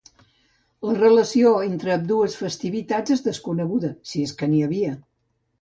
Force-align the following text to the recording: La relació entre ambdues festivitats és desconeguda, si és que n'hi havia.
La 0.87 0.95
relació 0.99 1.51
entre 1.67 1.93
ambdues 1.97 2.37
festivitats 2.41 3.15
és 3.17 3.21
desconeguda, 3.29 3.95
si 4.13 4.25
és 4.31 4.37
que 4.41 4.51
n'hi 4.51 4.65
havia. 4.71 4.99